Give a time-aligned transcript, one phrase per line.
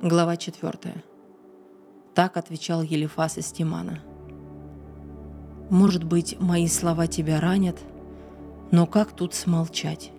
[0.00, 1.02] Глава 4.
[2.14, 3.98] Так отвечал Елифас из Тимана.
[5.70, 7.80] «Может быть, мои слова тебя ранят,
[8.70, 10.12] но как тут смолчать?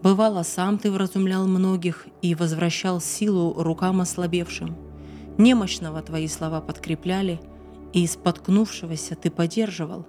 [0.00, 4.76] Бывало, сам ты вразумлял многих и возвращал силу рукам ослабевшим.
[5.38, 7.40] Немощного твои слова подкрепляли,
[7.92, 10.06] и споткнувшегося ты поддерживал.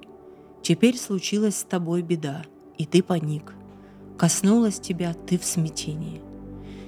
[0.62, 2.44] Теперь случилась с тобой беда,
[2.78, 3.56] и ты паник.
[4.16, 6.25] Коснулась тебя ты в смятении.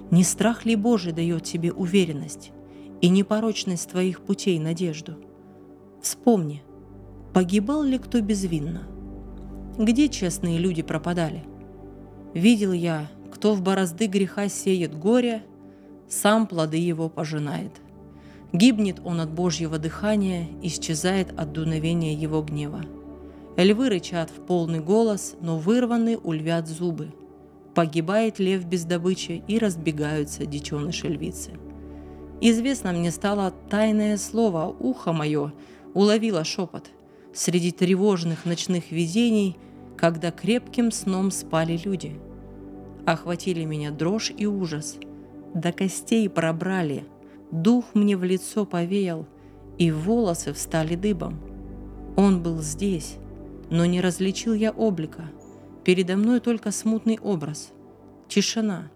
[0.10, 2.52] Не страх ли Божий дает тебе уверенность
[3.02, 5.16] и непорочность твоих путей надежду?
[6.02, 6.64] Вспомни,
[7.34, 8.84] погибал ли кто безвинно?
[9.78, 11.44] Где честные люди пропадали?
[12.34, 15.44] Видел я, кто в борозды греха сеет горе,
[16.08, 17.74] сам плоды его пожинает.
[18.54, 22.82] Гибнет он от Божьего дыхания, исчезает от дуновения его гнева.
[23.58, 27.14] Львы рычат в полный голос, но вырваны ульвят зубы–
[27.78, 31.52] Погибает лев без добычи и разбегаются детеныши львицы.
[32.42, 35.54] Известно мне стало тайное слово, ухо мое
[35.94, 36.90] уловило шепот
[37.36, 39.58] среди тревожных ночных видений,
[39.96, 42.20] когда крепким сном спали люди.
[43.06, 44.98] Охватили меня дрожь и ужас,
[45.54, 47.06] до костей пробрали,
[47.52, 49.28] дух мне в лицо повеял,
[49.78, 51.40] и волосы встали дыбом.
[52.16, 53.18] Он был здесь,
[53.70, 55.30] но не различил я облика–
[55.88, 57.72] Передо мной только смутный образ,
[58.28, 58.92] тишина.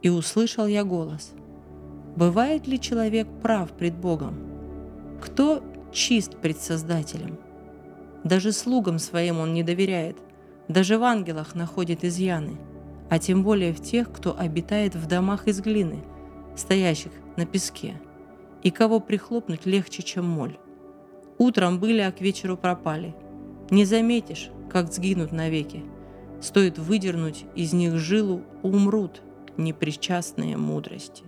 [0.00, 1.32] И услышал я голос.
[2.14, 4.36] Бывает ли человек прав пред Богом?
[5.20, 7.36] Кто чист пред Создателем?
[8.22, 10.16] Даже слугам своим он не доверяет,
[10.68, 12.58] даже в ангелах находит изъяны,
[13.10, 16.04] а тем более в тех, кто обитает в домах из глины,
[16.54, 18.00] стоящих на песке,
[18.62, 20.58] и кого прихлопнуть легче, чем моль.
[21.38, 23.16] Утром были, а к вечеру пропали.
[23.70, 25.82] Не заметишь, как сгинут навеки.
[26.44, 29.22] Стоит выдернуть из них жилу, умрут
[29.56, 31.24] непричастные мудрости.